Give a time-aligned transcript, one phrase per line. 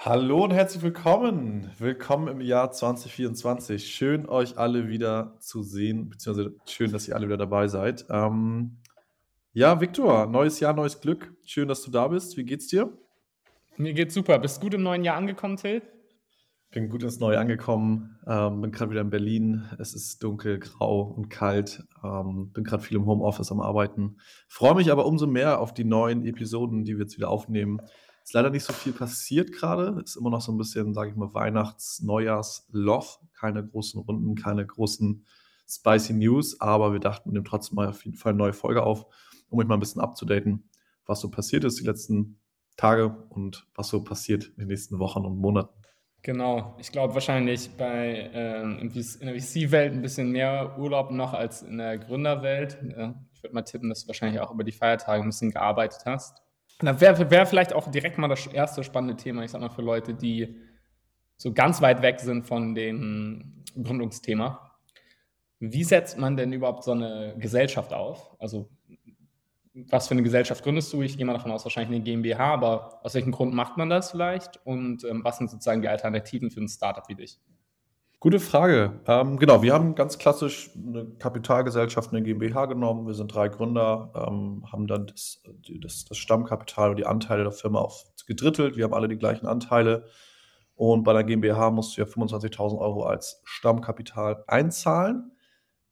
[0.00, 1.72] Hallo und herzlich willkommen.
[1.76, 3.84] Willkommen im Jahr 2024.
[3.84, 8.06] Schön, euch alle wieder zu sehen, beziehungsweise schön, dass ihr alle wieder dabei seid.
[8.08, 8.76] Ähm,
[9.52, 11.34] ja, Viktor, neues Jahr, neues Glück.
[11.44, 12.36] Schön, dass du da bist.
[12.36, 12.96] Wie geht's dir?
[13.76, 14.38] Mir geht's super.
[14.38, 15.82] Bist du gut im neuen Jahr angekommen, Till?
[16.70, 18.20] Bin gut ins Neue angekommen.
[18.24, 19.68] Ähm, bin gerade wieder in Berlin.
[19.80, 21.82] Es ist dunkel, grau und kalt.
[22.04, 24.18] Ähm, bin gerade viel im Homeoffice am Arbeiten.
[24.46, 27.80] Freue mich aber umso mehr auf die neuen Episoden, die wir jetzt wieder aufnehmen.
[28.28, 30.02] Ist leider nicht so viel passiert gerade.
[30.04, 33.20] Ist immer noch so ein bisschen, sage ich mal, Weihnachts-, Neujahrs-Loch.
[33.32, 35.24] Keine großen Runden, keine großen
[35.66, 36.60] spicy News.
[36.60, 39.06] Aber wir dachten, wir nehmen trotzdem mal auf jeden Fall eine neue Folge auf,
[39.48, 40.68] um euch mal ein bisschen abzudaten,
[41.06, 42.38] was so passiert ist die letzten
[42.76, 45.72] Tage und was so passiert in den nächsten Wochen und Monaten.
[46.20, 51.62] Genau, ich glaube wahrscheinlich bei ähm, in der VC-Welt ein bisschen mehr Urlaub noch als
[51.62, 52.76] in der Gründerwelt.
[53.32, 56.42] Ich würde mal tippen, dass du wahrscheinlich auch über die Feiertage ein bisschen gearbeitet hast.
[56.78, 59.82] Da wäre wär vielleicht auch direkt mal das erste spannende Thema, ich sag mal, für
[59.82, 60.56] Leute, die
[61.36, 64.76] so ganz weit weg sind von dem Gründungsthema.
[65.60, 68.36] Wie setzt man denn überhaupt so eine Gesellschaft auf?
[68.38, 68.68] Also,
[69.74, 71.02] was für eine Gesellschaft gründest du?
[71.02, 74.10] Ich gehe mal davon aus, wahrscheinlich eine GmbH, aber aus welchem Grund macht man das
[74.12, 74.64] vielleicht?
[74.64, 77.40] Und ähm, was sind sozusagen die Alternativen für ein Startup wie dich?
[78.20, 79.00] Gute Frage.
[79.06, 83.06] Ähm, genau, wir haben ganz klassisch eine Kapitalgesellschaft, eine GmbH genommen.
[83.06, 85.40] Wir sind drei Gründer, ähm, haben dann das,
[85.80, 88.76] das, das, Stammkapital und die Anteile der Firma auf gedrittelt.
[88.76, 90.06] Wir haben alle die gleichen Anteile.
[90.74, 95.30] Und bei einer GmbH musst du ja 25.000 Euro als Stammkapital einzahlen.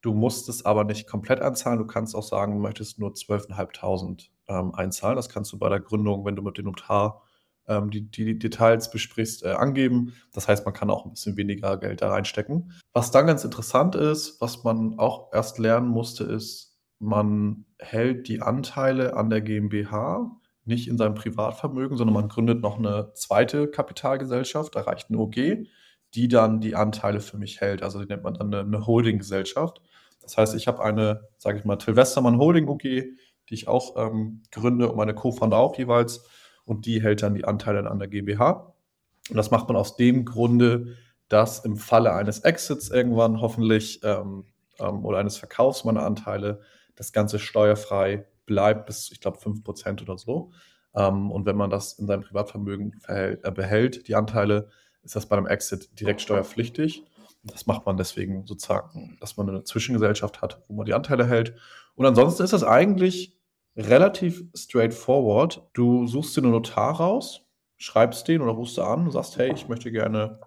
[0.03, 1.79] Du musst es aber nicht komplett einzahlen.
[1.79, 5.15] Du kannst auch sagen, du möchtest nur 12.500 ähm, einzahlen.
[5.15, 7.23] Das kannst du bei der Gründung, wenn du mit dem Notar
[7.69, 10.13] ähm, die, die Details besprichst, äh, angeben.
[10.33, 12.73] Das heißt, man kann auch ein bisschen weniger Geld da reinstecken.
[12.93, 18.41] Was dann ganz interessant ist, was man auch erst lernen musste, ist, man hält die
[18.41, 24.75] Anteile an der GmbH nicht in seinem Privatvermögen, sondern man gründet noch eine zweite Kapitalgesellschaft,
[24.75, 25.37] da reicht eine OG,
[26.15, 27.83] die dann die Anteile für mich hält.
[27.83, 29.81] Also die nennt man dann eine, eine Holdinggesellschaft.
[30.23, 33.15] Das heißt, ich habe eine, sage ich mal, Till Westermann Holding OG, die
[33.51, 36.29] ich auch ähm, gründe und meine Co-Founder auch jeweils
[36.67, 38.75] und die hält dann die Anteile an der GmbH.
[39.31, 40.97] Und das macht man aus dem Grunde,
[41.29, 44.45] dass im Falle eines Exits irgendwann hoffentlich ähm,
[44.79, 46.61] ähm, oder eines Verkaufs meiner Anteile
[46.95, 50.53] das Ganze steuerfrei bleibt bis, ich glaube, 5% oder so.
[50.95, 54.69] Ähm, und wenn man das in seinem Privatvermögen äh, behält, die Anteile,
[55.03, 57.05] ist das bei einem Exit direkt steuerpflichtig.
[57.45, 61.55] Das macht man deswegen sozusagen, dass man eine Zwischengesellschaft hat, wo man die Anteile hält.
[61.95, 63.36] Und ansonsten ist das eigentlich
[63.77, 65.63] relativ straightforward.
[65.75, 67.43] Du suchst dir einen Notar raus,
[67.77, 70.41] schreibst den oder rufst du an und sagst, hey, ich möchte gerne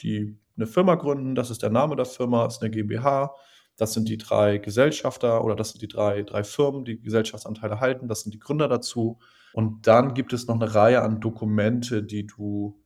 [0.00, 3.34] die, eine Firma gründen, das ist der Name der Firma, ist eine GmbH,
[3.76, 8.08] das sind die drei Gesellschafter oder das sind die drei, drei Firmen, die Gesellschaftsanteile halten,
[8.08, 9.18] das sind die Gründer dazu.
[9.52, 12.82] Und dann gibt es noch eine Reihe an Dokumente, die du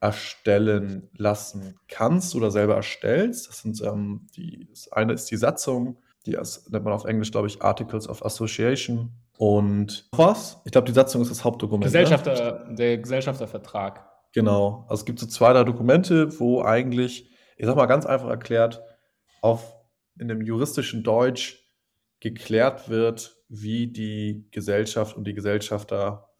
[0.00, 3.48] erstellen lassen kannst oder selber erstellst.
[3.48, 7.46] Das sind ähm, die, das eine ist die Satzung, die nennt man auf Englisch, glaube
[7.46, 9.12] ich, Articles of Association.
[9.42, 10.62] Und was?
[10.64, 11.80] Ich glaube, die Satzung ist das Hauptdokument.
[11.80, 11.86] Ne?
[11.86, 12.76] Gesellschafter, ne?
[12.76, 14.08] Der Gesellschaftervertrag.
[14.32, 14.86] Genau.
[14.88, 18.84] Also es gibt so zwei, drei Dokumente, wo eigentlich, ich sag mal ganz einfach erklärt,
[19.40, 19.74] auf
[20.16, 21.58] in dem juristischen Deutsch
[22.20, 26.30] geklärt wird, wie die Gesellschaft und die Gesellschafter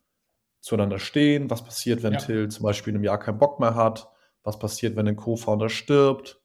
[0.61, 2.21] zueinander stehen, was passiert, wenn ja.
[2.21, 4.09] Till zum Beispiel in einem Jahr keinen Bock mehr hat,
[4.45, 6.41] was passiert, wenn ein Co-Founder stirbt,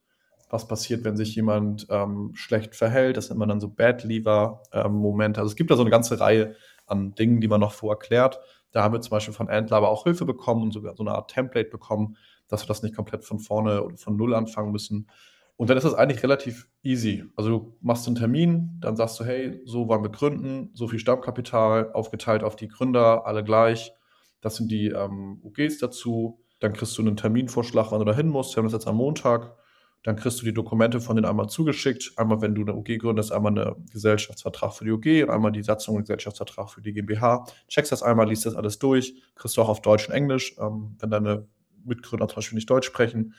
[0.50, 3.16] was passiert, wenn sich jemand ähm, schlecht verhält.
[3.16, 5.38] Das nennt man dann so Bad Lever-Momente.
[5.38, 6.54] Ähm, also es gibt da so eine ganze Reihe
[6.86, 8.40] an Dingen, die man noch vorerklärt.
[8.70, 11.12] Da haben wir zum Beispiel von Antler aber auch Hilfe bekommen und sogar so eine
[11.12, 12.16] Art Template bekommen,
[12.48, 15.08] dass wir das nicht komplett von vorne oder von Null anfangen müssen.
[15.56, 17.24] Und dann ist das eigentlich relativ easy.
[17.34, 21.00] Also du machst einen Termin, dann sagst du, hey, so wollen wir gründen, so viel
[21.00, 23.92] Stammkapital, aufgeteilt auf die Gründer, alle gleich.
[24.40, 26.38] Das sind die ähm, UGs dazu.
[26.60, 28.54] Dann kriegst du einen Terminvorschlag, wann du da hin musst.
[28.54, 29.56] Wir haben das jetzt am Montag.
[30.04, 32.12] Dann kriegst du die Dokumente von denen einmal zugeschickt.
[32.16, 35.62] Einmal, wenn du eine UG gründest, einmal einen Gesellschaftsvertrag für die UG und einmal die
[35.62, 37.44] Satzung und Gesellschaftsvertrag für die GmbH.
[37.68, 40.56] Checkst das einmal, liest das alles durch, kriegst du auch auf Deutsch und Englisch.
[40.60, 41.46] Ähm, wenn deine
[41.84, 43.34] Mitgründer zum Beispiel nicht Deutsch sprechen,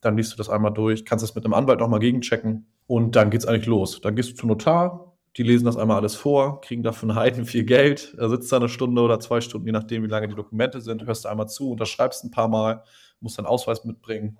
[0.00, 3.30] dann liest du das einmal durch, kannst das mit einem Anwalt nochmal gegenchecken und dann
[3.30, 4.00] geht's eigentlich los.
[4.00, 7.44] Dann gehst du zum Notar, die lesen das einmal alles vor, kriegen dafür einen Heiden
[7.44, 10.34] viel Geld, da sitzt da eine Stunde oder zwei Stunden, je nachdem, wie lange die
[10.34, 12.84] Dokumente sind, hörst du einmal zu, unterschreibst ein paar Mal,
[13.20, 14.38] musst deinen Ausweis mitbringen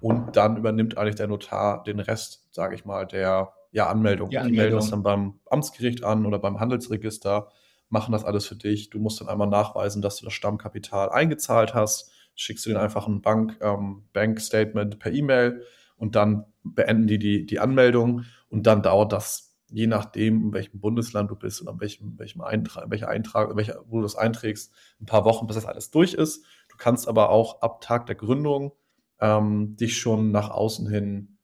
[0.00, 4.30] und dann übernimmt eigentlich der Notar den Rest, sage ich mal, der ja, Anmeldung.
[4.30, 4.54] Die, Anmeldung.
[4.54, 7.48] die melden das dann beim Amtsgericht an oder beim Handelsregister,
[7.88, 8.90] machen das alles für dich.
[8.90, 12.10] Du musst dann einmal nachweisen, dass du das Stammkapital eingezahlt hast.
[12.34, 15.62] Schickst du den einfach ein Bank, ähm, Bankstatement per E-Mail
[15.96, 20.78] und dann beenden die, die die Anmeldung und dann dauert das je nachdem, in welchem
[20.78, 24.72] Bundesland du bist und an welchem, welchem Eintrag, welcher Eintrag, welcher, wo du das einträgst,
[25.00, 26.44] ein paar Wochen, bis das alles durch ist.
[26.68, 28.72] Du kannst aber auch ab Tag der Gründung
[29.24, 31.38] ähm, dich schon nach außen hin,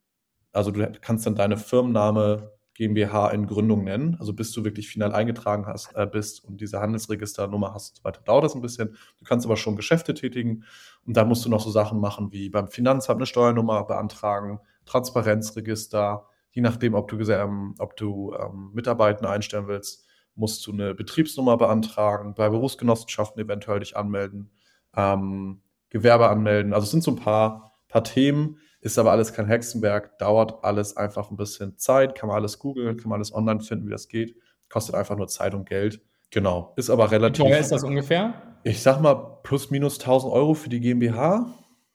[0.52, 4.16] also du kannst dann deine Firmenname GmbH in Gründung nennen.
[4.18, 8.20] Also bis du wirklich final eingetragen hast, äh, bist und diese Handelsregisternummer hast, so weiter
[8.22, 8.96] dauert das ein bisschen.
[9.18, 10.64] Du kannst aber schon Geschäfte tätigen
[11.06, 16.26] und dann musst du noch so Sachen machen wie beim Finanzamt eine Steuernummer beantragen, Transparenzregister,
[16.52, 21.56] je nachdem, ob du, ähm, ob du ähm, Mitarbeiter einstellen willst, musst du eine Betriebsnummer
[21.56, 24.50] beantragen, bei Berufsgenossenschaften eventuell dich anmelden,
[24.96, 26.72] ähm, Gewerbe anmelden.
[26.72, 30.96] Also es sind so ein paar, paar Themen, ist aber alles kein Hexenwerk, dauert alles
[30.96, 34.08] einfach ein bisschen Zeit, kann man alles googeln, kann man alles online finden, wie das
[34.08, 34.36] geht.
[34.68, 36.00] Kostet einfach nur Zeit und Geld.
[36.30, 37.44] Genau, ist aber relativ.
[37.44, 38.34] Wie teuer ist das ungefähr?
[38.62, 41.52] Ich sag mal plus minus 1000 Euro für die GmbH.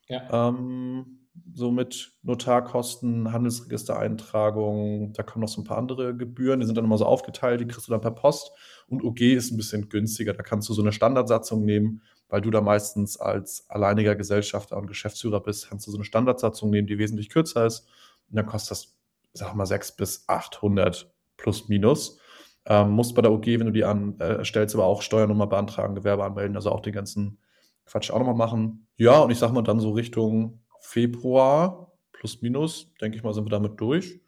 [0.08, 0.50] Ja.
[0.50, 6.78] Ähm, so mit Notarkosten, Handelsregistereintragung, da kommen noch so ein paar andere Gebühren, die sind
[6.78, 8.52] dann immer so aufgeteilt, die kriegst du dann per Post.
[8.88, 12.50] Und OG ist ein bisschen günstiger, da kannst du so eine Standardsatzung nehmen weil du
[12.50, 16.98] da meistens als alleiniger Gesellschafter und Geschäftsführer bist, kannst du so eine Standardsatzung nehmen, die
[16.98, 17.88] wesentlich kürzer ist.
[18.30, 18.98] Und dann kostet das,
[19.34, 22.20] sag mal, 600 bis 800 plus minus.
[22.66, 26.24] Ähm, musst bei der OG, wenn du die anstellst, äh, aber auch Steuernummer beantragen, Gewerbe
[26.24, 27.38] anmelden, also auch den ganzen
[27.86, 28.88] Quatsch auch nochmal machen.
[28.98, 33.46] Ja, und ich sag mal dann so Richtung Februar plus minus, denke ich mal, sind
[33.46, 34.22] wir damit durch.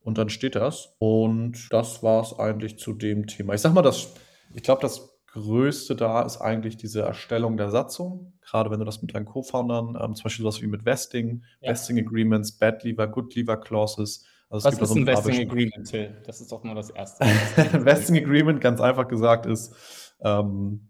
[0.00, 0.94] Und dann steht das.
[0.98, 3.54] Und das war es eigentlich zu dem Thema.
[3.54, 4.14] Ich sag mal, das,
[4.54, 8.34] ich glaube, das Größte da ist eigentlich diese Erstellung der Satzung.
[8.42, 11.70] Gerade wenn du das mit deinen Co-Foundern, ähm, zum Beispiel sowas wie mit Vesting, ja.
[11.70, 14.24] Vesting Agreements, Bad Lever, Good Lever Clauses.
[14.48, 16.22] Also Was ist ein Vesting Agreement, Till?
[16.24, 17.24] Das ist doch nur das Erste.
[17.84, 19.74] Vesting Agreement, ganz einfach gesagt, ist,
[20.20, 20.88] ähm,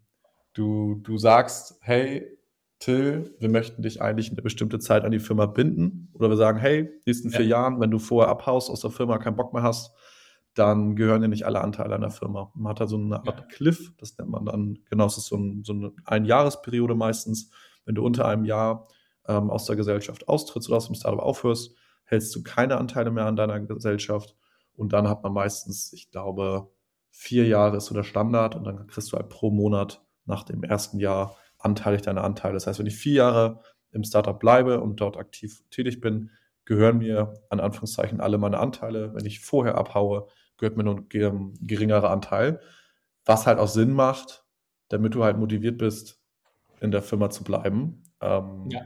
[0.53, 2.37] du, du sagst, hey,
[2.79, 6.11] Till, wir möchten dich eigentlich eine bestimmte Zeit an die Firma binden.
[6.13, 7.39] Oder wir sagen, hey, nächsten ja.
[7.39, 9.95] vier Jahren, wenn du vorher abhaust aus der Firma, keinen Bock mehr hast,
[10.55, 12.53] dann gehören ja nicht alle Anteile an der Firma.
[12.55, 13.47] Man hat da so eine Art ja.
[13.47, 17.51] Cliff, das nennt man dann, genau, es ist so, ein, so eine Einjahresperiode meistens.
[17.85, 18.87] Wenn du unter einem Jahr
[19.27, 21.75] ähm, aus der Gesellschaft austrittst oder aus dem Startup aufhörst,
[22.05, 24.37] hältst du keine Anteile mehr an deiner Gesellschaft.
[24.77, 26.71] Und dann hat man meistens, ich glaube,
[27.11, 30.63] vier Jahre ist so der Standard und dann kriegst du halt pro Monat nach dem
[30.63, 32.55] ersten Jahr anteilig deine Anteile.
[32.55, 33.61] Das heißt, wenn ich vier Jahre
[33.93, 36.31] im Startup bleibe und dort aktiv tätig bin,
[36.65, 39.15] gehören mir an Anführungszeichen alle meine Anteile.
[39.15, 40.27] Wenn ich vorher abhaue,
[40.57, 41.09] gehört mir nur ein
[41.61, 42.61] geringerer Anteil.
[43.25, 44.45] Was halt auch Sinn macht,
[44.89, 46.21] damit du halt motiviert bist,
[46.81, 48.03] in der Firma zu bleiben.
[48.21, 48.81] Ähm, ja.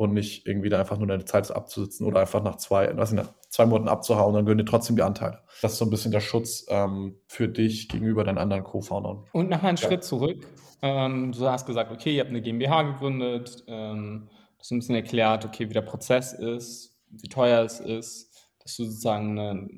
[0.00, 3.34] Und nicht irgendwie da einfach nur deine Zeit abzusitzen oder einfach nach zwei, was nach
[3.50, 5.40] zwei Monaten abzuhauen, dann gehören dir trotzdem die Anteile.
[5.60, 9.26] Das ist so ein bisschen der Schutz ähm, für dich gegenüber deinen anderen Co-Foundern.
[9.32, 9.86] Und noch einen ja.
[9.86, 10.46] Schritt zurück.
[10.80, 14.94] Ähm, du hast gesagt, okay, ihr habt eine GmbH gegründet, ähm, du hast ein bisschen
[14.94, 19.68] erklärt, okay, wie der Prozess ist, wie teuer es ist, dass du sozusagen eine,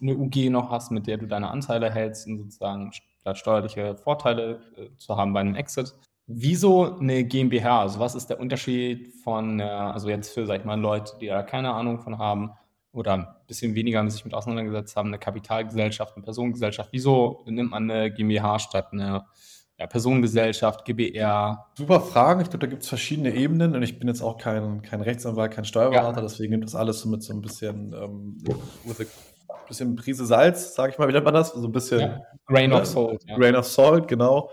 [0.00, 2.92] eine UG noch hast, mit der du deine Anteile hältst und sozusagen
[3.32, 5.96] steuerliche Vorteile äh, zu haben bei einem Exit.
[6.30, 7.80] Wieso eine GmbH?
[7.80, 11.26] Also was ist der Unterschied von, äh, also jetzt für, sag ich mal, Leute, die
[11.26, 12.50] da keine Ahnung von haben
[12.92, 16.90] oder ein bisschen weniger sich mit auseinandergesetzt haben, eine Kapitalgesellschaft, eine Personengesellschaft.
[16.92, 19.24] Wieso nimmt man eine GmbH statt eine
[19.78, 21.66] ja, Personengesellschaft, GBR?
[21.78, 22.42] Super Fragen.
[22.42, 25.52] Ich glaube, da gibt es verschiedene Ebenen und ich bin jetzt auch kein, kein Rechtsanwalt,
[25.52, 26.22] kein Steuerberater, ja.
[26.22, 28.36] deswegen nimmt das alles so mit so ein bisschen, ähm,
[29.66, 31.52] bisschen Prise Salz, sage ich mal, wie nennt man das?
[31.52, 32.00] So ein bisschen.
[32.00, 32.20] Ja.
[32.46, 33.26] Grain of äh, Salt.
[33.34, 34.50] Grain of Salt, genau.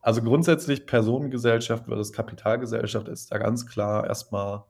[0.00, 4.64] Also grundsätzlich Personengesellschaft versus Kapitalgesellschaft ist da ganz klar erstmal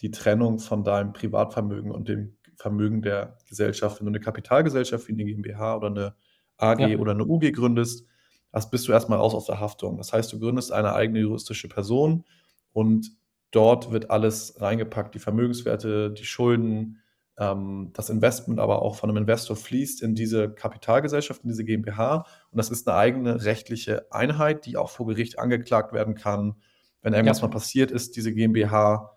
[0.00, 4.00] die Trennung von deinem Privatvermögen und dem Vermögen der Gesellschaft.
[4.00, 6.14] Wenn du eine Kapitalgesellschaft wie eine GmbH oder eine
[6.58, 6.98] AG ja.
[6.98, 8.06] oder eine UG gründest,
[8.52, 9.96] das bist du erstmal raus aus der Haftung.
[9.96, 12.24] Das heißt, du gründest eine eigene juristische Person
[12.72, 13.10] und
[13.50, 17.00] dort wird alles reingepackt, die Vermögenswerte, die Schulden,
[17.36, 22.26] ähm, das Investment aber auch von einem Investor fließt in diese Kapitalgesellschaft, in diese GmbH.
[22.50, 26.56] Und das ist eine eigene rechtliche Einheit, die auch vor Gericht angeklagt werden kann.
[27.02, 27.48] Wenn irgendwas ja.
[27.48, 29.10] mal passiert, ist diese GmbH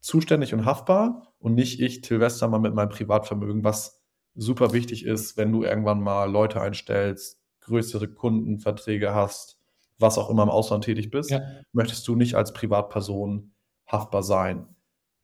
[0.00, 4.02] zuständig und haftbar und nicht ich, Till Westermann, mit meinem Privatvermögen, was
[4.34, 9.58] super wichtig ist, wenn du irgendwann mal Leute einstellst, größere Kundenverträge hast,
[9.98, 11.40] was auch immer im Ausland tätig bist, ja.
[11.72, 13.52] möchtest du nicht als Privatperson
[13.86, 14.74] haftbar sein.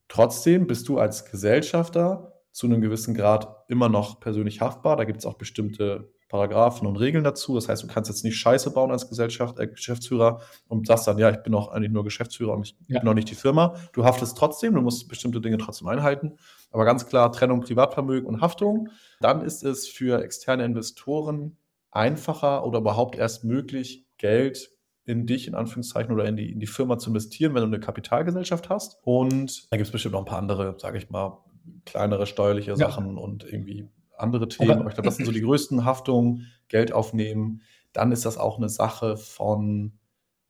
[0.08, 4.96] Trotzdem bist du als Gesellschafter zu einem gewissen Grad immer noch persönlich haftbar.
[4.96, 7.54] Da gibt es auch bestimmte Paragraphen und Regeln dazu.
[7.54, 11.18] Das heißt, du kannst jetzt nicht Scheiße bauen als Gesellschaft, äh, Geschäftsführer und sagst dann,
[11.18, 13.00] ja, ich bin auch eigentlich nur Geschäftsführer und ich ja.
[13.00, 13.74] bin auch nicht die Firma.
[13.92, 16.38] Du haftest trotzdem, du musst bestimmte Dinge trotzdem einhalten.
[16.70, 18.88] Aber ganz klar Trennung Privatvermögen und Haftung.
[19.20, 21.58] Dann ist es für externe Investoren
[21.90, 24.70] einfacher oder überhaupt erst möglich, Geld
[25.04, 27.80] in dich, in Anführungszeichen, oder in die, in die Firma zu investieren, wenn du eine
[27.80, 28.98] Kapitalgesellschaft hast.
[29.02, 31.44] Und da gibt es bestimmt noch ein paar andere, sage ich mal,
[31.84, 32.76] kleinere steuerliche ja.
[32.76, 34.70] Sachen und irgendwie andere Themen.
[34.70, 37.62] Aber, Aber ich glaube, das sind so die größten Haftungen, Geld aufnehmen.
[37.92, 39.98] Dann ist das auch eine Sache von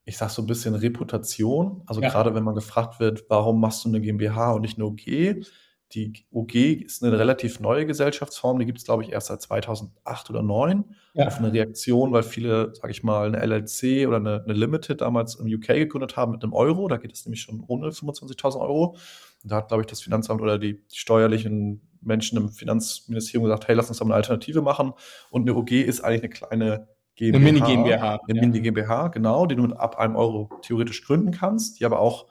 [0.07, 1.83] ich sag so ein bisschen Reputation.
[1.85, 2.09] Also Ja.
[2.09, 5.45] gerade wenn man gefragt wird, warum machst du eine GmbH und nicht eine OG?
[5.93, 10.31] Die OG ist eine relativ neue Gesellschaftsform, die gibt es, glaube ich, erst seit 2008
[10.31, 11.29] oder 2009 Ja.
[11.29, 15.37] auf eine Reaktion, weil viele, sage ich mal, eine LLC oder eine, eine Limited damals
[15.37, 16.89] im UK gegründet haben mit einem Euro.
[16.89, 18.97] Da geht es nämlich schon ohne 25.000 Euro.
[19.43, 23.77] Und da hat, glaube ich, das Finanzamt oder die steuerlichen Menschen im Finanzministerium gesagt, hey,
[23.77, 24.93] lass uns da mal eine Alternative machen.
[25.31, 27.37] Und eine OG ist eigentlich eine kleine GmbH.
[27.39, 28.21] Eine Mini-GmbH.
[28.29, 28.47] Eine ja.
[28.47, 32.27] Mini-GmbH, genau, die du mit ab einem Euro theoretisch gründen kannst, die aber auch,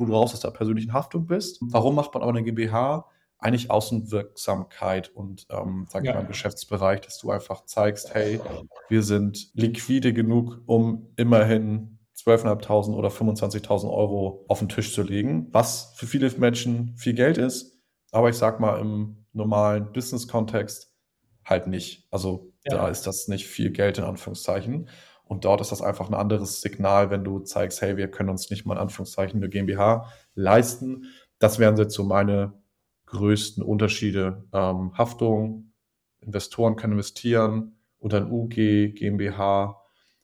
[0.00, 1.58] wo du raus aus der persönlichen Haftung bist.
[1.62, 3.06] Warum macht man aber eine GmbH?
[3.38, 6.14] Eigentlich Außenwirksamkeit und, ähm, sag ich Ja.
[6.14, 8.40] mal, im Geschäftsbereich, dass du einfach zeigst, hey,
[8.88, 15.48] wir sind liquide genug, um immerhin 12.500 oder 25.000 Euro auf den Tisch zu legen,
[15.52, 17.78] was für viele Menschen viel Geld ist,
[18.12, 20.92] aber ich sag mal im normalen Business-Kontext
[21.44, 22.06] halt nicht.
[22.10, 22.72] Also Ja.
[22.76, 24.88] da ist das nicht viel Geld in Anführungszeichen.
[25.30, 28.50] Und dort ist das einfach ein anderes Signal, wenn du zeigst, hey, wir können uns
[28.50, 31.06] nicht mal in Anführungszeichen eine GmbH leisten.
[31.38, 32.60] Das wären jetzt so meine
[33.06, 34.42] größten Unterschiede.
[34.52, 35.72] Ähm, Haftung,
[36.18, 39.80] Investoren können investieren und ein UG, GmbH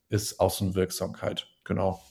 [0.08, 1.46] ist Außenwirksamkeit.
[1.62, 2.02] Genau.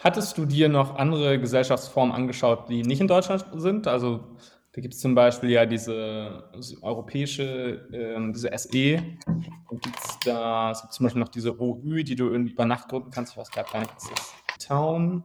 [0.00, 3.86] Hattest du dir noch andere Gesellschaftsformen angeschaut, die nicht in Deutschland sind?
[3.86, 4.36] Also
[4.74, 6.50] da gibt es zum Beispiel ja diese
[6.80, 8.96] europäische, ähm, diese SE.
[9.26, 12.64] Dann gibt es da es gibt zum Beispiel noch diese OÜ, die du irgendwie über
[12.64, 13.32] Nacht gründen kannst.
[13.32, 14.66] Ich weiß gerade gar nicht, was das ist.
[14.68, 15.24] Town,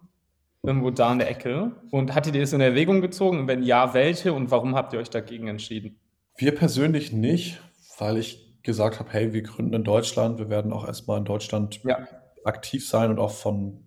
[0.64, 1.72] irgendwo da in der Ecke.
[1.92, 3.40] Und hattet ihr das in Erwägung gezogen?
[3.40, 4.34] Und wenn ja, welche?
[4.34, 5.98] Und warum habt ihr euch dagegen entschieden?
[6.36, 7.62] Wir persönlich nicht,
[7.98, 11.80] weil ich gesagt habe, hey, wir gründen in Deutschland, wir werden auch erstmal in Deutschland
[11.86, 12.00] Ja.
[12.44, 13.82] aktiv sein und auch von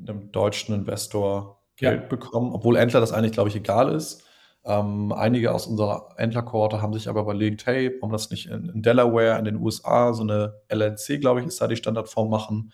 [0.00, 1.90] einem deutschen Investor Ja.
[1.90, 4.24] Geld bekommen, obwohl Entler das eigentlich, glaube ich, egal ist.
[4.64, 8.82] Ähm, einige aus unserer Entler-Kohorte haben sich aber überlegt, hey, warum das nicht in, in
[8.82, 12.72] Delaware, in den USA, so eine LLC, glaube ich, ist da die Standardform machen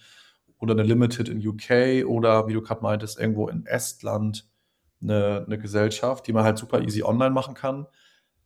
[0.59, 4.49] oder eine Limited in UK oder wie du gerade meintest, irgendwo in Estland
[5.03, 7.87] eine, eine Gesellschaft, die man halt super easy online machen kann.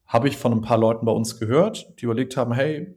[0.06, 2.94] Habe ich von ein paar Leuten bei uns gehört, die überlegt haben, hey,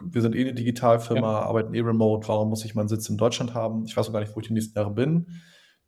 [0.00, 3.54] wir sind eh eine Digitalfirma, arbeiten eh remote, warum muss ich meinen Sitz in Deutschland
[3.54, 3.84] haben?
[3.86, 5.40] Ich weiß auch gar nicht, wo ich die nächsten Jahre bin.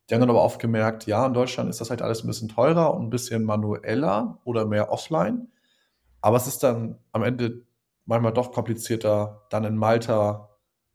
[0.09, 2.49] Die haben dann aber oft gemerkt, ja, in Deutschland ist das halt alles ein bisschen
[2.49, 5.47] teurer und ein bisschen manueller oder mehr offline.
[6.21, 7.63] Aber es ist dann am Ende
[8.05, 10.49] manchmal doch komplizierter, dann in Malta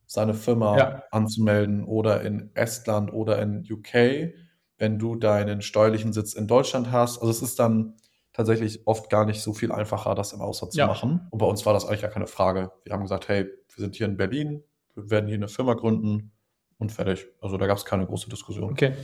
[0.07, 1.02] seine Firma Ja.
[1.11, 4.33] anzumelden oder in Estland oder in UK,
[4.79, 7.19] wenn du deinen steuerlichen Sitz in Deutschland hast.
[7.19, 7.97] Also es ist dann
[8.33, 10.87] tatsächlich oft gar nicht so viel einfacher, das im Ausland zu Ja.
[10.87, 11.26] machen.
[11.31, 12.73] Und bei uns war das eigentlich gar keine Frage.
[12.85, 14.62] Wir haben gesagt, hey, wir sind hier in Berlin,
[14.95, 16.33] wir werden hier eine Firma gründen
[16.81, 17.27] und fertig.
[17.41, 18.73] Also da gab es keine große Diskussion.
[18.73, 18.95] Okay.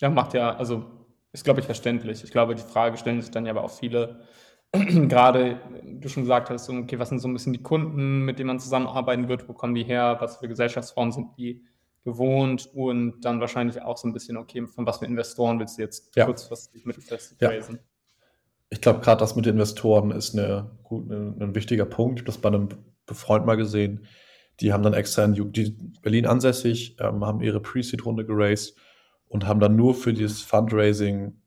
[0.00, 0.84] Ja, macht ja, also
[1.32, 2.24] ist, glaube ich, verständlich.
[2.24, 4.24] Ich glaube, die Frage stellen sich dann ja aber auch viele,
[4.72, 8.48] gerade du schon gesagt hast, okay, was sind so ein bisschen die Kunden, mit denen
[8.48, 11.64] man zusammenarbeiten wird, wo kommen die her, was für Gesellschaftsformen sind die
[12.04, 15.82] gewohnt und dann wahrscheinlich auch so ein bisschen, okay, von was für Investoren willst du
[15.82, 16.24] jetzt Ja.
[16.24, 17.48] kurzfristig, mittelfristig Ja.
[17.50, 17.78] raisen?
[18.70, 22.20] Ich glaube, gerade das mit den Investoren ist eine, gut, eine, ein wichtiger Punkt.
[22.20, 22.68] Ich habe das bei einem
[23.04, 24.06] Befreund mal gesehen.
[24.60, 25.70] Die haben dann extra in Ju- die
[26.02, 28.74] Berlin ansässig, ähm, haben ihre Pre-Seed-Runde geraced
[29.28, 31.40] und haben dann nur für dieses Fundraising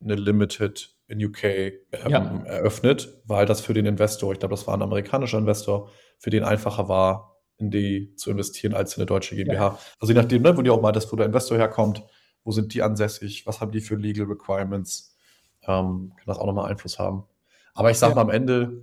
[0.00, 2.42] eine Limited in UK ähm, Ja.
[2.44, 6.44] eröffnet, weil das für den Investor, ich glaube, das war ein amerikanischer Investor, für den
[6.44, 9.78] einfacher war, in die zu investieren als in eine deutsche GmbH.
[10.00, 12.02] Also je nachdem, ne, wo du auch meintest, wo der Investor herkommt,
[12.44, 15.16] wo sind die ansässig, was haben die für Legal Requirements,
[15.62, 17.24] ähm, kann das auch nochmal Einfluss haben.
[17.74, 18.16] Aber ich sage Ja.
[18.16, 18.82] mal, am Ende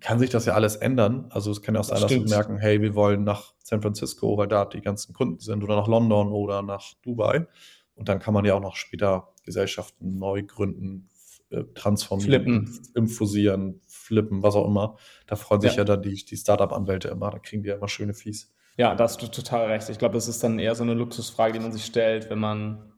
[0.00, 1.26] kann sich das ja alles ändern.
[1.30, 3.80] Also es kann ja auch sein, Das dass wir merken, hey, wir wollen nach San
[3.82, 7.46] Francisco, weil da die ganzen Kunden sind, oder nach London oder nach Dubai.
[7.94, 11.08] Und dann kann man ja auch noch später Gesellschaften neu gründen,
[11.50, 12.90] äh, transformieren, Flippen.
[12.94, 14.96] infusieren, flippen, was auch immer.
[15.26, 15.78] Da freuen sich Ja.
[15.78, 18.52] ja, dann die, die Startup-Anwälte immer, da kriegen die ja immer schöne Fees.
[18.76, 19.88] Ja, da hast du total recht.
[19.88, 22.92] Ich glaube, das ist dann eher so eine Luxusfrage, die man sich stellt, wenn man,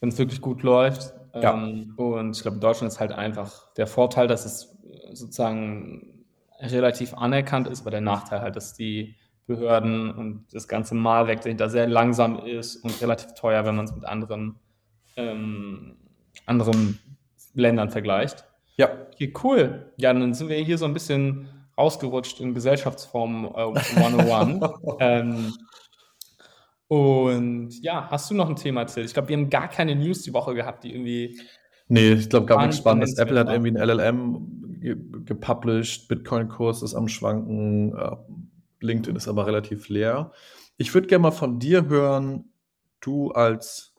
[0.00, 1.12] wenn es wirklich gut läuft.
[1.34, 1.54] Ja.
[1.54, 4.76] Ähm, und ich glaube, in Deutschland ist halt einfach der Vorteil, dass es
[5.12, 6.17] sozusagen
[6.60, 11.70] relativ anerkannt ist, aber der Nachteil halt, dass die Behörden und das ganze Malwerk dahinter
[11.70, 14.56] sehr langsam ist und relativ teuer, wenn man es mit anderen,
[15.16, 15.96] ähm,
[16.46, 16.98] anderen
[17.54, 18.44] Ländern vergleicht.
[18.76, 19.92] Ja, Okay, cool.
[19.96, 24.60] Ja, dann sind wir hier so ein bisschen rausgerutscht in Gesellschaftsform äh, 101.
[25.00, 25.52] ähm,
[26.86, 29.04] und ja, hast du noch ein Thema, Till?
[29.04, 31.40] Ich glaube, wir haben gar keine News die Woche gehabt, die irgendwie.
[31.88, 33.18] Nee, ich glaube, gab nichts Spannend, Spannendes.
[33.18, 38.16] Apple hat irgendwie ein LLM gepublished, Bitcoin-Kurs ist am Schwanken, äh,
[38.80, 40.32] LinkedIn ist aber relativ leer.
[40.76, 42.52] Ich würde gerne mal von dir hören,
[43.00, 43.94] du als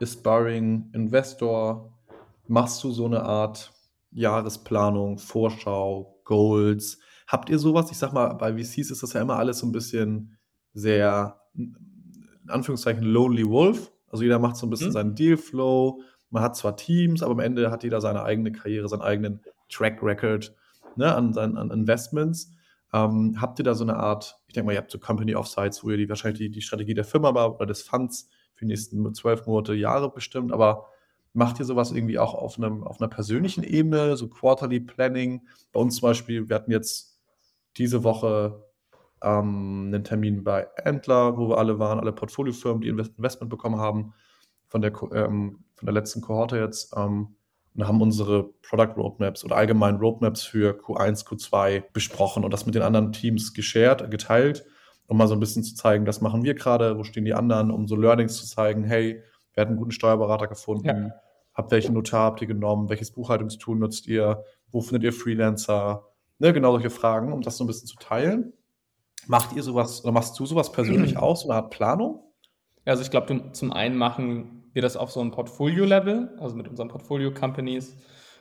[0.00, 1.98] Aspiring Investor,
[2.46, 3.72] machst du so eine Art
[4.10, 6.98] Jahresplanung, Vorschau, Goals?
[7.26, 7.90] Habt ihr sowas?
[7.90, 10.36] Ich sag mal, bei VCs ist das ja immer alles so ein bisschen
[10.72, 13.92] sehr in Anführungszeichen Lonely Wolf.
[14.08, 14.92] Also jeder macht so ein bisschen mhm.
[14.92, 16.02] seinen Dealflow.
[16.30, 20.02] Man hat zwar Teams, aber am Ende hat jeder seine eigene Karriere, seinen eigenen Track
[20.02, 20.54] Record
[20.96, 22.52] ne, an, an, an Investments.
[22.92, 25.84] Ähm, habt ihr da so eine Art, ich denke mal, ihr habt so Company Offsites,
[25.84, 29.14] wo ihr die wahrscheinlich die, die Strategie der Firma oder des Funds für die nächsten
[29.14, 30.86] zwölf Monate, Jahre bestimmt, aber
[31.32, 35.46] macht ihr sowas irgendwie auch auf, einem, auf einer persönlichen Ebene, so Quarterly Planning?
[35.72, 37.20] Bei uns zum Beispiel, wir hatten jetzt
[37.76, 38.64] diese Woche
[39.22, 44.14] ähm, einen Termin bei Entler, wo wir alle waren, alle Portfoliofirmen, die Investment bekommen haben
[44.66, 46.94] von der, ähm, von der letzten Kohorte jetzt.
[46.96, 47.36] Ähm,
[47.74, 52.74] und haben unsere Product Roadmaps oder allgemein Roadmaps für Q1, Q2 besprochen und das mit
[52.74, 54.64] den anderen Teams geshared, geteilt,
[55.06, 57.70] um mal so ein bisschen zu zeigen, das machen wir gerade, wo stehen die anderen,
[57.70, 59.22] um so Learnings zu zeigen, hey,
[59.54, 61.10] wir hatten einen guten Steuerberater gefunden, ja.
[61.54, 66.06] habt welchen Notar habt ihr genommen, welches Buchhaltungstool nutzt ihr, wo findet ihr Freelancer,
[66.38, 68.52] ne, genau solche Fragen, um das so ein bisschen zu teilen.
[69.26, 72.24] Macht ihr sowas oder machst du sowas persönlich auch, so eine Art Planung?
[72.84, 76.88] Also ich glaube, zum einen machen wir das auf so ein Portfolio-Level, also mit unseren
[76.88, 77.96] Portfolio-Companies,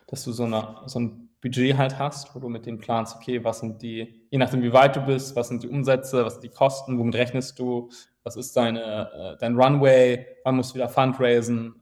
[0.08, 3.44] dass du so, eine, so ein Budget halt hast, wo du mit dem planst, okay,
[3.44, 6.44] was sind die, je nachdem wie weit du bist, was sind die Umsätze, was sind
[6.44, 7.90] die Kosten, womit rechnest du,
[8.24, 11.76] was ist deine, äh, dein Runway, wann musst du wieder Fundraisen,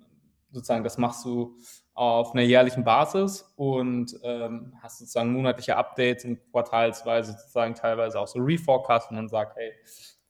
[0.51, 1.57] sozusagen, das machst du
[1.93, 8.27] auf einer jährlichen Basis und ähm, hast sozusagen monatliche Updates und quartalsweise sozusagen teilweise auch
[8.27, 9.73] so Reforecast und dann sagt, hey,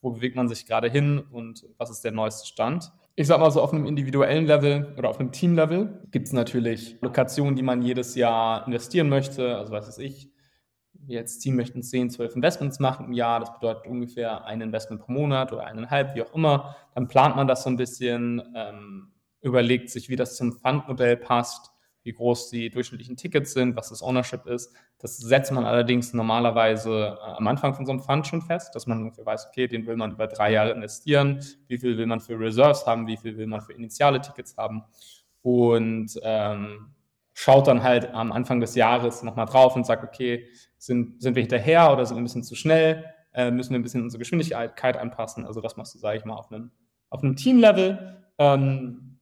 [0.01, 3.50] wo bewegt man sich gerade hin und was ist der neueste Stand ich sag mal
[3.50, 7.81] so, auf einem individuellen Level oder auf einem Team-Level gibt es natürlich Lokationen, die man
[7.81, 9.57] jedes Jahr investieren möchte.
[9.57, 10.29] Also was weiß ich,
[10.93, 13.39] wir als Team möchten 10, 12 Investments machen im Jahr.
[13.39, 16.75] Das bedeutet ungefähr ein Investment pro Monat oder eineinhalb, wie auch immer.
[16.93, 21.71] Dann plant man das so ein bisschen, ähm, überlegt sich, wie das zum Fundmodell passt
[22.07, 24.73] wie groß die durchschnittlichen Tickets sind, was das Ownership ist.
[24.97, 28.87] Das setzt man allerdings normalerweise äh, am Anfang von so einem Fund schon fest, dass
[28.87, 32.39] man weiß, okay, den will man über drei Jahre investieren, wie viel will man für
[32.39, 34.85] Reserves haben, wie viel will man für initiale Tickets haben
[35.41, 36.93] und ähm,
[37.33, 41.41] schaut dann halt am Anfang des Jahres nochmal drauf und sagt, okay, sind, sind wir
[41.41, 43.03] hinterher oder sind wir ein bisschen zu schnell,
[43.34, 45.45] äh, müssen wir ein bisschen unsere Geschwindigkeit anpassen.
[45.45, 46.71] Also das machst du, sage ich mal, auf einem,
[47.10, 48.23] auf einem Team-Level.
[48.38, 49.19] Ähm,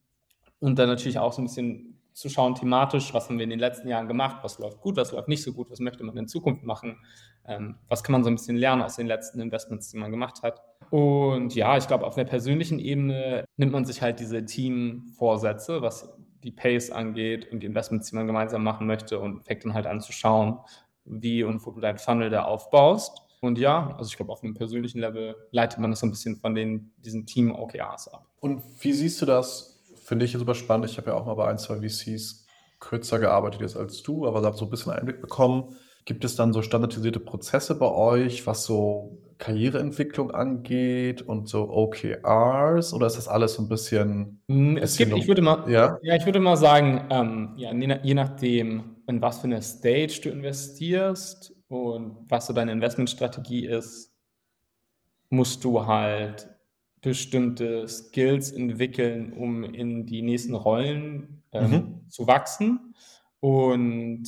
[0.60, 3.60] und dann natürlich auch so ein bisschen zu schauen thematisch, was haben wir in den
[3.60, 6.30] letzten Jahren gemacht, was läuft gut, was läuft nicht so gut, was möchte man in
[6.30, 6.97] Zukunft machen,
[7.45, 10.41] ähm, was kann man so ein bisschen lernen aus den letzten Investments, die man gemacht
[10.41, 10.62] hat.
[10.91, 16.17] Und ja, ich glaube, auf einer persönlichen Ebene nimmt man sich halt diese Teamvorsätze, was
[16.41, 19.86] die Pace angeht und die Investments, die man gemeinsam machen möchte und fängt dann halt
[19.86, 20.60] an zu schauen,
[21.04, 23.23] wie und wo du dein Funnel da aufbaust.
[23.41, 26.38] Und ja, also ich glaube, auf einem persönlichen Level leitet man das so ein bisschen
[26.38, 28.25] von den, diesen Team-OKRs ab.
[28.39, 29.74] Und wie siehst du das
[30.05, 30.89] finde ich super spannend.
[30.89, 32.45] Ich habe ja auch mal bei ein, zwei VCs
[32.79, 35.75] kürzer gearbeitet jetzt als du, aber da habe so ein bisschen Einblick bekommen.
[36.05, 42.93] Gibt es dann so standardisierte Prozesse bei euch, was so Karriereentwicklung angeht und so OKRs
[42.93, 44.41] oder ist das alles so ein bisschen?
[44.47, 45.97] Hm, es gibt, ich würde mal, ja?
[46.03, 50.29] ja, ich würde mal sagen, ähm, ja, je nachdem, in was für eine Stage du
[50.29, 54.13] investierst und was so deine Investmentstrategie ist,
[55.29, 56.54] musst du halt
[57.05, 62.09] bestimmte Skills entwickeln, um in die nächsten Rollen ähm, mhm.
[62.09, 62.93] zu wachsen.
[63.39, 64.25] Und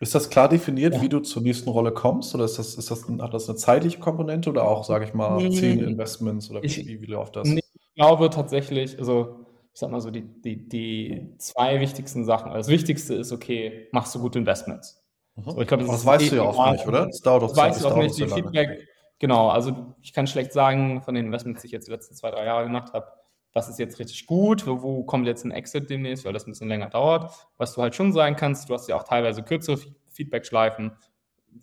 [0.00, 1.02] ist das klar definiert, ja.
[1.02, 2.34] wie du zur nächsten Rolle kommst?
[2.34, 5.36] Oder ist das, ist das, hat das eine zeitliche Komponente oder auch, sage ich mal,
[5.36, 7.48] nee, zehn Investments oder ich, wie, wie läuft das?
[7.48, 12.50] Nee, ich glaube tatsächlich, also ich sag mal so, die, die, die zwei wichtigsten Sachen.
[12.52, 15.02] Also das Wichtigste ist, okay, machst du gute Investments.
[15.36, 15.50] Mhm.
[15.50, 17.06] So, ich glaub, das, das weißt du ja auch nicht, oder?
[17.06, 17.70] Das dauert doch Zeit.
[17.72, 18.18] Weißt du auch nicht.
[18.18, 18.86] Die Feedback,
[19.18, 22.30] Genau, also ich kann schlecht sagen, von den Investments, die ich jetzt die letzten zwei,
[22.30, 23.06] drei Jahre gemacht habe,
[23.52, 26.68] was ist jetzt richtig gut, wo, kommt jetzt ein Exit demnächst, weil das ein bisschen
[26.68, 27.32] länger dauert.
[27.56, 29.78] Was du halt schon sagen kannst, du hast ja auch teilweise kürzere
[30.10, 30.92] Feedback-Schleifen,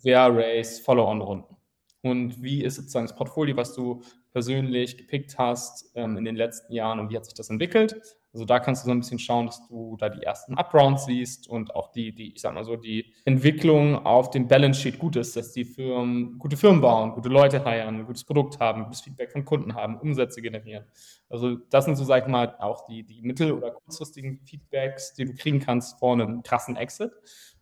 [0.02, 1.56] wer Race, Follow-on-Runden.
[2.00, 6.72] Und wie ist sozusagen das Portfolio, was du persönlich gepickt hast ähm, in den letzten
[6.72, 8.00] Jahren und wie hat sich das entwickelt?
[8.32, 11.48] Also da kannst du so ein bisschen schauen, dass du da die ersten Uprounds siehst
[11.48, 15.16] und auch die, die, ich sag mal so, die Entwicklung auf dem Balance Sheet gut
[15.16, 19.02] ist, dass die Firmen gute Firmen bauen, gute Leute heiern, ein gutes Produkt haben, gutes
[19.02, 20.86] Feedback von Kunden haben, Umsätze generieren.
[21.28, 25.26] Also das sind so, sag ich mal, auch die, die mittel- oder kurzfristigen Feedbacks, die
[25.26, 27.12] du kriegen kannst vor einem krassen Exit.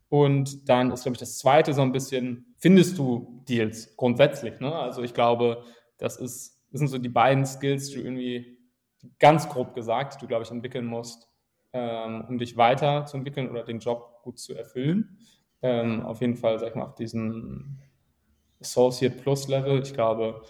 [0.09, 4.61] Und dann ist, glaube ich, das zweite so ein bisschen, findest du Deals grundsätzlich?
[4.61, 4.73] Ne?
[4.73, 5.65] Also ich glaube,
[5.99, 8.60] das ist, das sind so die beiden Skills, die du irgendwie
[9.19, 11.29] ganz grob gesagt, du, glaube ich, entwickeln musst,
[11.73, 15.19] ähm, um dich weiterzuentwickeln oder den Job gut zu erfüllen.
[15.63, 17.79] Ähm, auf jeden Fall, sag ich mal, auf diesem
[18.61, 19.83] Associate Plus Level.
[19.83, 20.43] Ich glaube,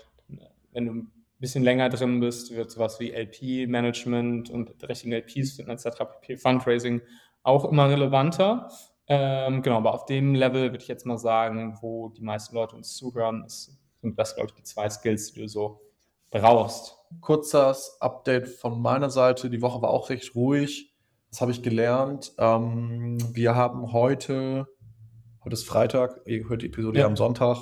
[0.72, 5.70] wenn du ein bisschen länger drin bist, wird sowas wie LP-Management und richtigen LPs finden
[5.70, 7.00] etc., PP Fundraising
[7.42, 8.70] auch immer relevanter.
[9.06, 12.76] Ähm, genau, aber auf dem Level würde ich jetzt mal sagen, wo die meisten Leute
[12.76, 15.80] uns zuhören, sind das, glaube ich, die zwei Skills, die du so
[16.31, 16.97] brauchst.
[17.21, 19.51] Kurzes Update von meiner Seite.
[19.51, 20.95] Die Woche war auch recht ruhig.
[21.31, 22.33] Das habe ich gelernt.
[22.38, 24.66] Ähm, wir haben heute,
[25.45, 27.07] heute ist Freitag, ihr hört die Episode ja.
[27.07, 27.59] am Sonntag,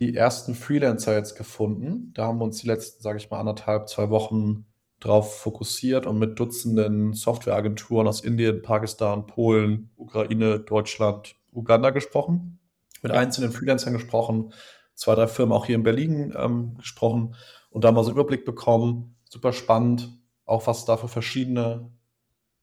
[0.00, 2.12] die ersten Freelancer jetzt gefunden.
[2.14, 4.66] Da haben wir uns die letzten, sage ich mal, anderthalb, zwei Wochen
[5.00, 12.58] drauf fokussiert und mit Dutzenden Softwareagenturen aus Indien, Pakistan, Polen, Ukraine, Deutschland, Uganda gesprochen.
[13.02, 14.52] Mit einzelnen Freelancern gesprochen,
[14.94, 17.34] zwei, drei Firmen auch hier in Berlin ähm, gesprochen
[17.70, 19.16] und da mal so einen Überblick bekommen.
[19.24, 20.10] Super spannend,
[20.44, 21.90] auch was es da für verschiedene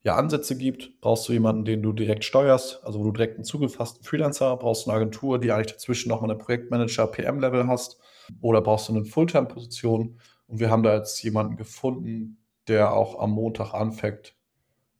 [0.03, 1.01] ja, Ansätze gibt.
[1.01, 4.03] Brauchst du jemanden, den du direkt steuerst, also wo du direkt einen Zugriff hast, einen
[4.03, 7.99] Freelancer, brauchst du eine Agentur, die eigentlich dazwischen nochmal eine Projektmanager, PM-Level hast,
[8.41, 13.31] oder brauchst du eine Fulltime-Position und wir haben da jetzt jemanden gefunden, der auch am
[13.31, 14.33] Montag anfängt.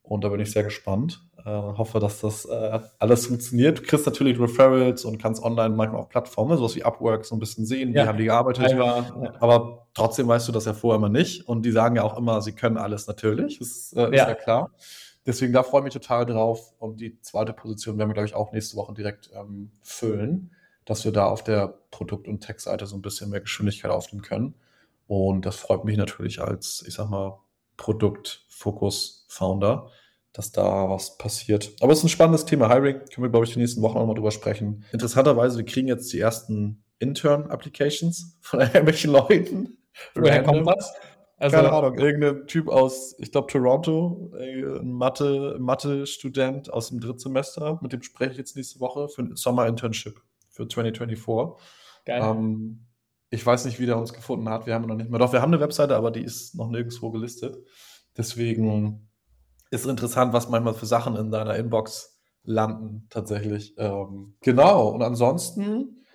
[0.02, 1.26] Und da bin ich sehr gespannt.
[1.46, 3.80] Äh, hoffe, dass das äh, alles funktioniert.
[3.80, 7.40] Du kriegst natürlich Referrals und kannst online manchmal auf Plattformen, sowas wie Upwork, so ein
[7.40, 8.04] bisschen sehen, ja.
[8.04, 8.74] wie haben die gearbeitet.
[8.74, 11.48] Aber, Aber trotzdem weißt du das ja vorher immer nicht.
[11.48, 13.60] Und die sagen ja auch immer, sie können alles natürlich.
[13.60, 14.08] Das ist, äh, ja.
[14.08, 14.72] ist ja klar.
[15.26, 16.74] Deswegen da freue ich mich total drauf.
[16.80, 20.52] Und die zweite Position werden wir, glaube ich, auch nächste Woche direkt ähm, füllen,
[20.86, 24.56] dass wir da auf der Produkt- und Tech-Seite so ein bisschen mehr Geschwindigkeit aufnehmen können.
[25.08, 27.40] Und das freut mich natürlich als, ich sag mal,
[27.78, 29.90] Produktfokus-Founder,
[30.32, 31.72] dass da was passiert.
[31.82, 32.70] Aber es ist ein spannendes Thema.
[32.70, 34.86] Hiring können wir, glaube ich, die nächsten Wochen auch mal drüber sprechen.
[34.92, 39.77] Interessanterweise, wir kriegen jetzt die ersten Intern-Applications von irgendwelchen Leuten.
[40.16, 40.94] Woher kommt das?
[41.40, 47.78] Also, Keine Ahnung, irgendein Typ aus, ich glaube, Toronto, ein Mathe-Student Mathe aus dem Drittsemester,
[47.84, 51.64] mit dem spreche ich jetzt nächste Woche für ein Sommer-Internship für 2024.
[52.06, 52.22] Geil.
[52.24, 52.88] Ähm,
[53.30, 54.66] ich weiß nicht, wie der uns gefunden hat.
[54.66, 55.20] Wir haben noch nicht mehr.
[55.20, 57.58] Doch, wir haben eine Webseite, aber die ist noch nirgendwo gelistet.
[58.18, 59.08] Deswegen
[59.70, 63.76] ist es interessant, was manchmal für Sachen in deiner Inbox landen, tatsächlich.
[63.78, 64.88] Ähm, genau.
[64.88, 66.06] Und ansonsten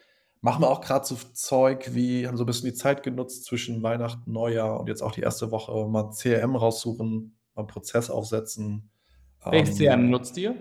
[0.43, 3.83] machen wir auch gerade so Zeug wie, haben so ein bisschen die Zeit genutzt zwischen
[3.83, 8.91] Weihnachten, Neujahr und jetzt auch die erste Woche mal CRM raussuchen, mal einen Prozess aufsetzen.
[9.45, 10.55] Welches ähm, CRM nutzt ihr?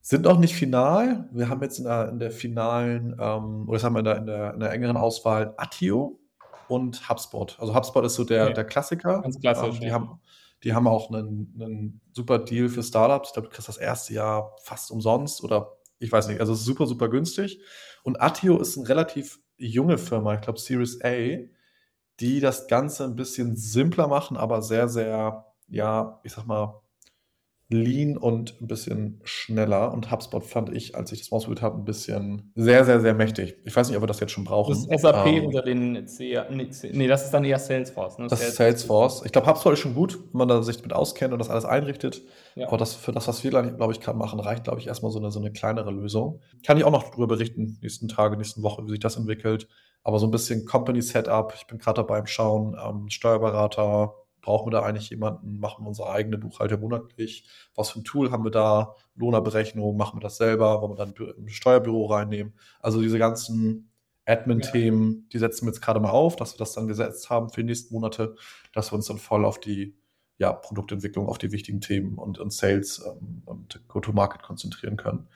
[0.00, 1.28] Sind noch nicht final.
[1.32, 4.26] Wir haben jetzt in der, in der finalen, ähm, oder haben wir in der, in
[4.26, 6.18] der, in der engeren Auswahl Attio
[6.68, 7.56] und HubSpot.
[7.60, 8.54] Also HubSpot ist so der, okay.
[8.54, 9.22] der Klassiker.
[9.22, 9.76] Ganz klassisch.
[9.76, 9.94] Ähm, die, ja.
[9.94, 10.20] haben,
[10.64, 13.28] die haben auch einen, einen super Deal für Startups.
[13.28, 16.40] Ich glaube, du kriegst das erste Jahr fast umsonst oder ich weiß nicht.
[16.40, 17.60] Also super, super günstig.
[18.02, 21.38] Und Attio ist eine relativ junge Firma, ich glaube Series A,
[22.20, 26.80] die das Ganze ein bisschen simpler machen, aber sehr, sehr, ja, ich sag mal,
[27.68, 29.92] lean und ein bisschen schneller.
[29.92, 33.56] Und HubSpot fand ich, als ich das ausprobiert habe, ein bisschen sehr, sehr, sehr mächtig.
[33.64, 34.72] Ich weiß nicht, ob wir das jetzt schon brauchen.
[34.72, 36.40] Das ist SAP ähm, unter den C
[36.92, 38.18] nee, das ist dann eher Salesforce.
[38.18, 38.28] Ne?
[38.28, 39.22] Das ist Salesforce.
[39.24, 41.64] Ich glaube, HubSpot ist schon gut, wenn man da sich mit auskennt und das alles
[41.64, 42.22] einrichtet.
[42.54, 42.68] Ja.
[42.68, 45.18] Aber das, für das, was wir, glaube ich, gerade machen, reicht, glaube ich, erstmal so
[45.18, 46.40] eine, so eine kleinere Lösung.
[46.64, 49.66] Kann ich auch noch darüber berichten, nächsten Tage, nächsten Woche, wie sich das entwickelt.
[50.04, 51.52] Aber so ein bisschen Company Setup.
[51.56, 54.14] Ich bin gerade dabei im Schauen, ähm, Steuerberater,
[54.46, 58.30] brauchen wir da eigentlich jemanden, machen wir unsere eigene Buchhalter monatlich, was für ein Tool
[58.30, 62.54] haben wir da, Lohnerberechnung, machen wir das selber, wollen wir dann ein Steuerbüro reinnehmen.
[62.80, 63.90] Also diese ganzen
[64.24, 67.62] Admin-Themen, die setzen wir jetzt gerade mal auf, dass wir das dann gesetzt haben für
[67.62, 68.36] die nächsten Monate,
[68.72, 69.96] dass wir uns dann voll auf die
[70.38, 75.26] ja, Produktentwicklung, auf die wichtigen Themen und, und Sales ähm, und Go-to-Market konzentrieren können.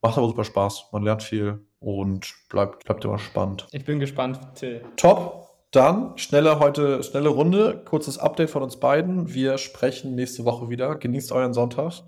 [0.00, 3.66] Macht aber super Spaß, man lernt viel und bleibt, bleibt immer spannend.
[3.72, 4.84] Ich bin gespannt, Till.
[4.96, 5.49] Top.
[5.70, 9.32] Dann schnelle heute, schnelle Runde, kurzes Update von uns beiden.
[9.32, 10.96] Wir sprechen nächste Woche wieder.
[10.96, 12.02] Genießt euren Sonntag.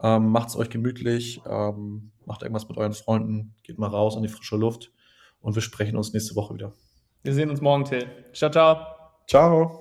[0.00, 1.40] Ähm, macht's euch gemütlich.
[1.48, 3.54] Ähm, macht irgendwas mit euren Freunden.
[3.62, 4.92] Geht mal raus in die frische Luft.
[5.40, 6.72] Und wir sprechen uns nächste Woche wieder.
[7.22, 8.06] Wir sehen uns morgen, Till.
[8.32, 8.86] Ciao, ciao.
[9.26, 9.76] Ciao.